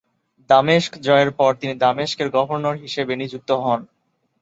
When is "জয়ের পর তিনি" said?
1.05-1.73